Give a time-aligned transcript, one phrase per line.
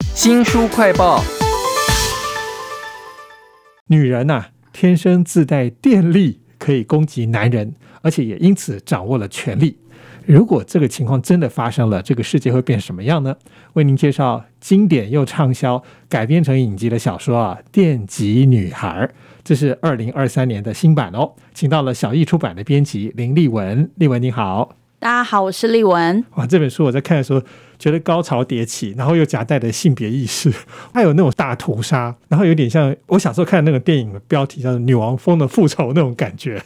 [0.00, 1.22] 新书快报：
[3.86, 9.78] 女人呐、天生自带电力，可以攻击男人，而且也因此掌握了权力。
[10.24, 13.36] 如果这个情况真的发生了，这个世界会变什么样呢？
[13.74, 19.06] 为您介绍经典又畅销、改编成影集的小说啊，《电击女孩》，
[19.44, 21.34] 这是二零二三年的新版哦。
[21.54, 24.74] 请到了小艺出版的编辑林立文，立文你好。
[24.98, 26.24] 大家好，我是立文。
[26.34, 27.40] 哇，这本书我在看的时候
[27.78, 30.52] 觉得高潮迭起，然后又夹带着性别意识，
[30.94, 36.62] 还有那种大屠杀，然后有点像我小时候看那个电影的标题叫做《女王蜂的复仇》那种感觉。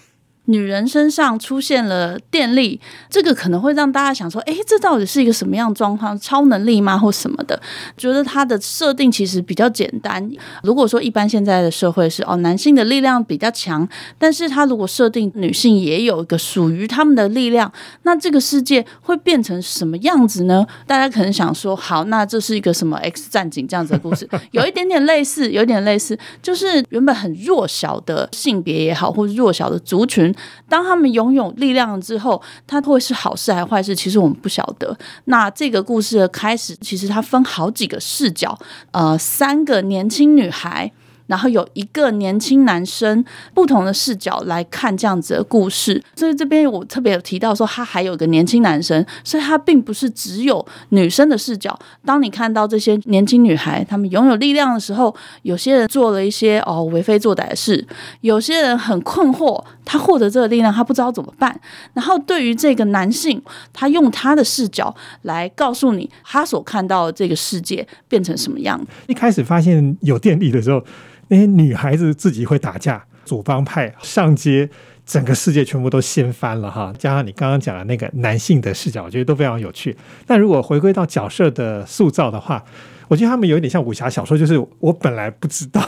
[0.47, 6.19] 女人身上出现了电力，这个可能会让大家想说，诶，这到底是一个什么样状况？
[6.19, 7.61] 超能力吗，或什么的？
[7.97, 10.29] 觉得它的设定其实比较简单。
[10.63, 20.67] 如果说一般现在的社会是哦，男性的力量比较强，但是他如果设定女性也有一个属于他们的力量，那这个世界会变成什么样子呢？
[20.87, 30.30] 大家可能想说，好，那这是一个什么 X 战警这样子的故事， 有一点点类似，有一点类似，就是原本很弱小的性别也好，或者弱小的族群。
[30.69, 33.95] 当他们拥有力量之后，它会是好事还是坏事？
[33.95, 34.97] 其实我们不晓得。
[35.25, 38.59] 那这个故事的开始，其实它分好几个视角，
[38.93, 40.93] 呃，三个年轻女孩。
[41.31, 51.79] 然后有一个年轻男生，不同的视角来看这样子的故事，所以这边我特别有提到说，他还有个年轻男生，所以他并不是只有女生的视角。
[52.05, 57.87] 当你看到这些年轻女孩她们拥有力量的时候，有些人做了一些哦为非作歹的事，
[58.23, 61.61] 有些人很困惑，他获得这个力量，他不知道怎么办。
[61.95, 63.41] 然后对于这个男性，
[63.73, 64.93] 他用他的视角
[65.23, 68.85] 来告诉你，他所看到的这个世界变成什么样。
[69.07, 70.83] 一开始发现有电力的时候，
[71.31, 74.69] 那些女孩子自己会打架，主帮派上街，
[75.07, 76.93] 整个世界全部都掀翻了哈。
[76.99, 79.97] 加上你刚刚讲的那个男性的视角，我觉得都非常有趣。
[80.27, 82.65] 但如果回归到角色的塑造的话，
[83.09, 85.81] 我觉得他们有一点像武侠小说，就是我本来不知道，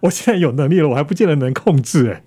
[0.00, 2.22] 我现在有能力了，我还不见得能控制哎。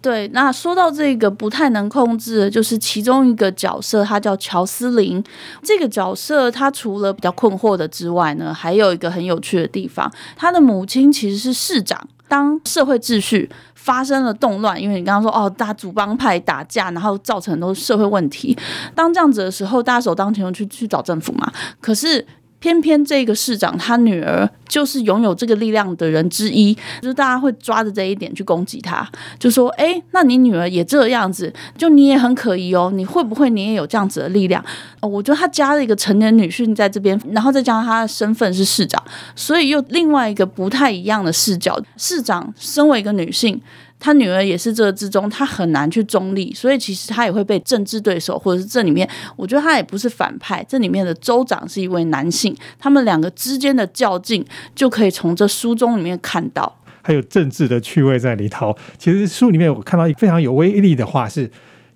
[0.00, 5.22] 对，那说到这个不太能控制的，就是其中一个角色，他叫乔斯林。
[5.62, 12.08] 这个角色他除了比较困惑的之外呢，还有一个很有趣的地方，他的母亲其实是市长。
[12.32, 18.56] 当社会秩序发生了动乱，因为你刚刚说哦，大家主帮派打架，然后造成很多社会问题。
[18.94, 21.52] 当这样子的时候，大家首当其冲去去找政府嘛。
[21.78, 22.26] 可是。
[22.62, 29.04] 偏偏这个市长他女儿就是拥有这个力量的人之一，就是大家会抓着这一点去攻击他，
[29.36, 34.64] 就说：“哎，那你女儿也这样子，就你也很可疑哦，你会不会你也有这样子的力量？”，
[35.02, 39.02] 我觉得他加了一个成年女性在这边，然后再加上他的身份是市长，
[39.34, 41.76] 所以又另外一个不太一样的视角。
[41.96, 43.60] 市长身为一个女性。
[44.04, 50.66] 他女儿也是这之中，他很难去中立，所以其实他也会被政治对手，或者是这里面，我觉得他也不是反派。
[50.68, 58.76] 这里面的州长是一位男性，他们两个之间的较劲，就可以从这书中里面看到，还有政治的趣味在里头。
[58.98, 61.48] 其实书里面我看到非常有威力的话是，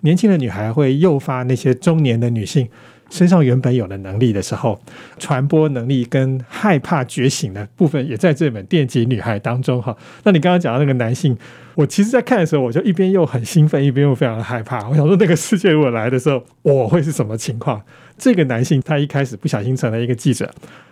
[0.03, 2.69] 年轻的女孩会诱发那些中年的女性。
[3.11, 4.81] 身上原本有的能力的时候，
[5.19, 9.97] 传播能力跟害怕觉醒的部分，也在这本《电击女孩》当中哈。
[10.25, 11.37] 那你刚刚讲到那个男性，
[11.75, 14.89] 我其实，在看的时候，我就一边又很兴奋，一边又非常的害怕。
[14.89, 17.81] 我想说，那个世界如果来的时候，我会是什么情况？
[18.19, 20.51] 这个男性他一开始不小心成了一个记者，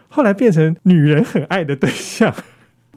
[0.09, 2.33] 后来变成女人很爱的对象。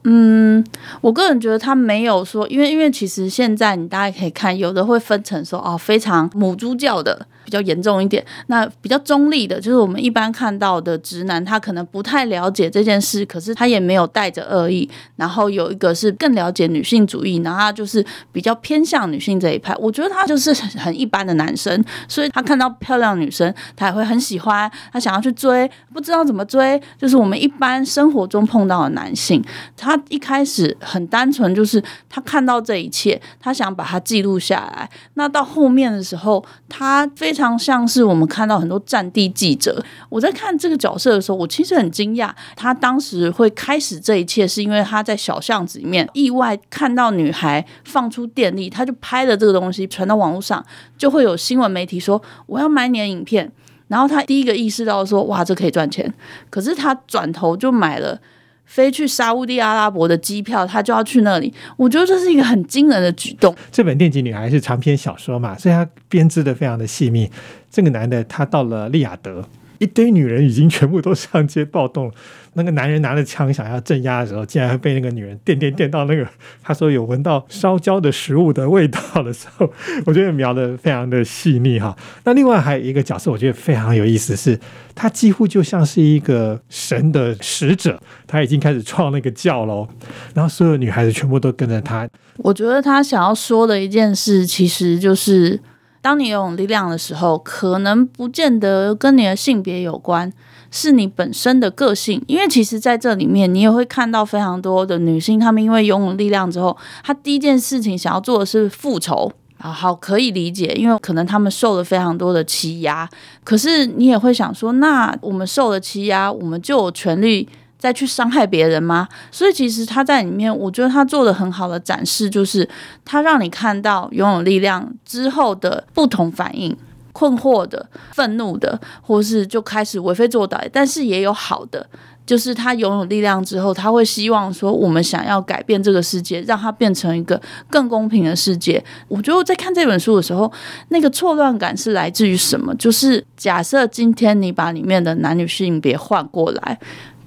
[0.03, 0.63] 嗯，
[1.01, 7.28] 我个人觉得他没有说，因为因为其实现在你大家可以看，有的会分成说哦，非常母猪教的。
[7.47, 14.90] 比较严重一点，那比较中立的，就是我们一般看到的直男，他可能不太了解这件事，可是他也没有带着恶意。
[15.16, 19.74] 然后有一个是更了解女性主义，然后他就是比较偏向女性这一派。
[19.80, 26.78] 我觉得他就是很一般的男生，所以他看到漂亮女生，他也会很喜欢，他想要去追，不知道怎么追。
[26.97, 29.41] 就是我们一般生活中碰到的男性，
[29.78, 34.90] 他一开始很单纯，就是他看到这一切，他想把它记录下来。
[35.14, 39.81] 那到后面的时候，他非常像是我们看到很多战地记者。
[40.09, 50.66] 我在看这个角色的时候，我其实很惊讶，他当时会开始这一切，是因为他在小巷子里面意外看到女孩放出电力，他就拍了这个东西传到网络上，
[50.97, 53.51] 就会有新闻媒体说我要买你的影片。
[53.87, 56.13] 然后他第一个意识到说哇，这可以赚钱。
[56.49, 58.19] 可是他转头就买了。
[58.67, 61.52] 飞去沙地阿拉伯的机票，他就要去那里。
[61.78, 63.55] 我觉得这是一个很惊人的举动。
[63.72, 67.28] 这本《电击女孩》是长篇小说嘛，所以他编织的非常的细密。
[67.72, 69.43] 这个男的他到了利雅得，
[69.79, 72.14] 一堆女人已经全部都上街暴动了。
[72.53, 76.28] 那个男人拿着枪想要镇压的时候，竟然被那个女人电电电到那个
[76.64, 79.72] 他说有闻到烧焦的食物的味道的时候，
[80.08, 81.96] 我觉得描的非常的细腻哈。
[82.24, 84.59] 那另外还有一个角色，我觉得非常有意思，是
[84.96, 89.88] 他几乎就像是一个神的使者，他已经开始创那个教喽。
[90.34, 92.09] 然后所有女孩子全部都跟着他。
[92.38, 95.59] 我觉得他想要说的一件事，其实就是
[96.07, 100.31] 当你拥有力量的时候，可能不见得跟你的性别有关。
[100.71, 113.09] 是你本身的个性，因为其实在这里面，你也会看到非常多的女性，她们因为拥有力量之后，她第一件事情想要做的是复仇啊，好可以理解，因为可能她们受了非常多的欺压，
[113.43, 119.08] 可是你也会想说，那我们受了欺压，我们就有权利再去伤害别人吗？
[119.32, 122.68] 所以其实他在里面，我觉得他做的很好的展示，就是
[123.06, 126.76] 他让你看到拥有力量之后的不同反应。
[127.14, 131.84] 困惑的、愤怒的，或是就开始为非作歹，但是也有好的，
[132.28, 137.41] 就是他拥有力量之后，他会希望说，我们想要改变这个世界，让它变成一个
[137.72, 138.85] 更公平的世界。
[139.08, 140.52] 我觉得我在看这本书的时候，
[140.90, 142.72] 那个错乱感是来自于什么？
[142.76, 146.78] 就是假设今天你把里面的男女性别换过来。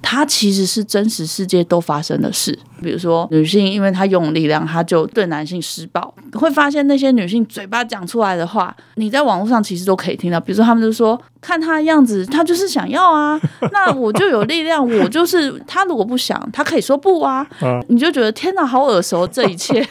[0.01, 6.13] 它其实是真实世界都发生的事，比如说女性，因为她拥有力量，她就对男性施暴。
[6.33, 10.39] 会发现那些女性嘴巴讲出来的话，你在网络上其实都可以听到。
[10.39, 11.21] 比如说，他们就说。
[11.41, 13.41] 看她的样子，她就是想要啊，
[13.73, 15.83] 那我就有力量，我就是她。
[15.85, 17.43] 如果不想，她可以说不啊。
[17.89, 19.83] 你就觉得天哪，好耳熟，这一切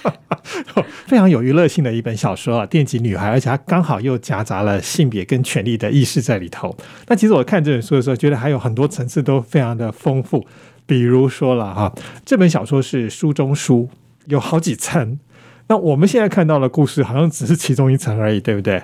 [1.08, 6.72] 非常有娱乐性的一本小说啊，《电击女孩》，而且它刚好又夹杂了性别跟权力的意识在里头。
[7.08, 10.46] 那其实我看这本书的时候，觉得还有很多层次都非常的丰富。
[10.90, 11.94] 比如说了哈，
[12.26, 13.88] 这本小说是书中书，
[14.26, 15.20] 有好几层。
[15.68, 18.82] 那我们现在看到的故事，好像只是其中一层而已，对不对？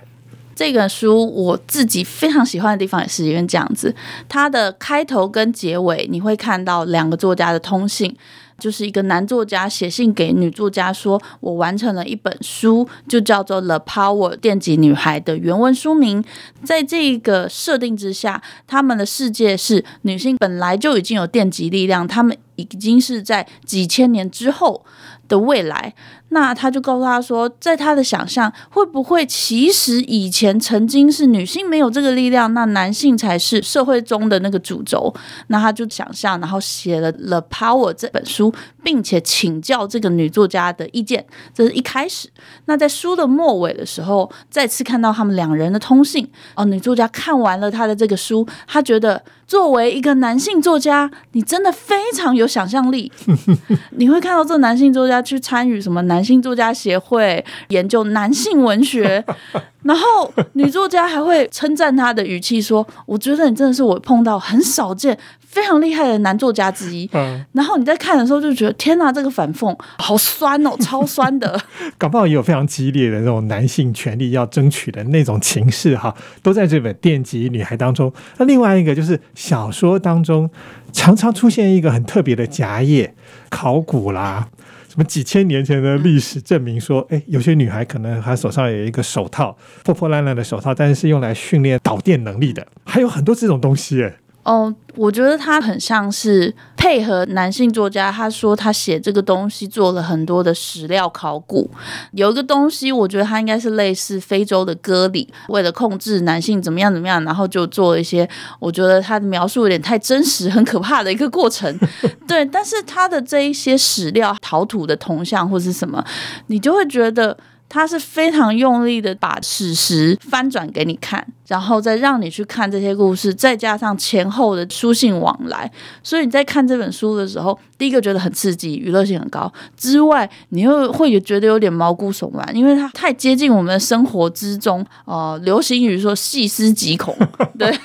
[0.56, 3.94] 这个书我自己非常喜欢的地方也是因为这样子，
[4.26, 8.16] 它的开头跟结尾你会看到两个作家的通信，
[8.58, 16.24] 就是一个男作家写信给女作家说：“我完成了一本书，就叫做《The Power 电击女孩》的原文书名。”
[16.64, 24.82] 在这个设定之下，他们的世界是女性本来就已经有电击力量，他们已经是在几千年之后
[25.28, 25.92] 的未来。
[26.30, 35.14] 那他就告诉他说，在他的想象，会不会其实以前曾经是女性没有这个力量，那男性才是社会中的那个主轴？
[35.46, 38.52] 那他就想象，然后写了《The Power》这本书，
[38.82, 41.24] 并且请教这个女作家的意见。
[41.54, 42.28] 这是一开始。
[42.64, 46.28] 那在书的末尾的时候，再次看到他们两人的通信。
[46.56, 53.12] 哦，女作家看完了他的这个书，她觉得作为一个男性作家，你真的非常有想象力。
[53.96, 56.15] 你会看到这男性作家去参与什么男？
[56.16, 59.22] 男性作家协会研究男性文学，
[59.84, 67.06] 然后女作家还会称赞他的语气说：“我觉得你真的是我碰到很少见、非常厉害的男作家之一。”
[67.52, 71.60] 然后你在看的时候就觉得：“天哪，这个反讽好酸哦， 超酸的。”
[71.98, 78.10] 搞不好也有非常激烈的那种男性权利要争取的那种情势哈，都在这本《电击女孩》当中。
[78.38, 80.48] 那另外一个就是小说当中
[80.94, 83.14] 常常出现一个很特别的夹页，
[83.50, 84.48] 考古啦。
[84.96, 89.54] 我们几千年前的历史证明说，哎，有些女孩可能她手上有一个手套，
[89.84, 94.16] 破破烂烂的手套，但是是用来训练导电能力的，还有很多这种东西，哎。
[94.46, 101.68] 哦，我觉得他很像是配合男性作家，他说他写这个东西做了很多的史料考古。
[102.12, 108.28] 有一个东西，我觉得他应该是类似非洲的割礼，为了控制男性怎么样怎么样，然后就做了一些，
[108.60, 111.76] 我觉得他的描述有点太真实，很可怕的一个过程。
[112.28, 116.04] 对，但是他的这一些史料、陶土的铜像或是什么，
[116.46, 117.36] 你就会觉得。
[117.68, 125.70] 他是非常用力的把史实翻转给你看，然后再让你去看这些故事，再加上前后的书信往来，
[126.02, 134.84] 所以你在看这本书的时候，第一个觉得很刺激，娱乐性很高之外，你又会觉得有点毛骨悚然，因为它太接近我们的生活之中。
[135.04, 137.16] 呃，流行语说细思极恐，
[137.58, 137.76] 对，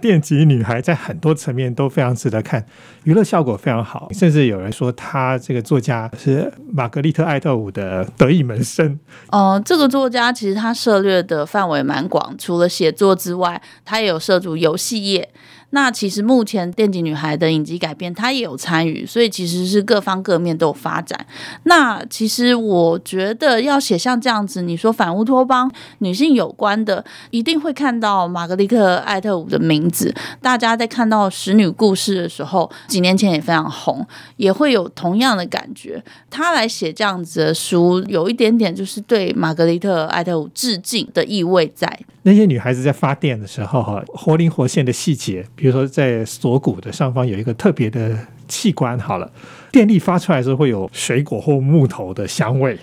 [0.00, 2.64] 电击女孩在很多层面都非常值得看，
[3.04, 8.59] 娱乐效果非常好，甚至有人说她这个作家是玛格丽特·艾特伍的得意门。
[8.62, 8.98] 深
[9.30, 15.28] 哦，这个作家其实他涉猎的范围蛮广，除了写作之外，他也有涉足游戏业。
[15.70, 21.26] 那其实目前电击女孩的影集改编，她也有参与，所以其实是各方各面都有发展。
[21.64, 30.14] 那其实我觉得要写像这样子，你说反乌托邦女性有关的，一定会看到玛格丽特·艾特伍的名字。
[30.42, 34.04] 大家在看到使女故事的时候，几年前也非常红，
[34.36, 36.02] 也会有同样的感觉。
[36.28, 42.00] 她来写这样子的书，有一点点就是对玛格丽特·艾特伍致敬的意味在。
[42.22, 49.30] 那些女孩子在发电的时候，哈，活灵活现的细节，比如说在锁骨的上方有一个特别的器官，好了，
[49.72, 52.78] 电力发出来的时候会有水果或木头的香味。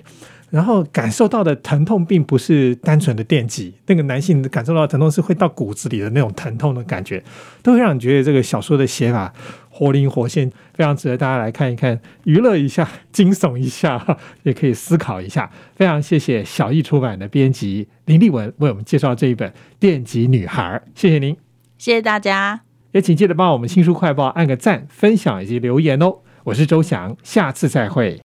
[0.50, 7.24] 然后感受到的疼痛并不是单纯的电击，那个男性感受到的疼痛是会到骨子里的那种疼痛的感觉，
[7.62, 9.34] 都会让你觉得这个小说的写法
[9.70, 15.52] 活灵活现，非常值得大家来看一看，娱乐一下，惊悚一下， 也可以思考一下。
[15.76, 19.50] 非常谢谢小易出版的编辑林立文为我们介绍这一本
[19.80, 21.36] 《电击女孩》，谢谢您，
[21.78, 22.62] 谢谢大家，
[22.94, 26.20] 也请记得帮我们新书快报按个赞、分享以及留言哦。
[26.46, 28.27] 我是周翔，下次再会。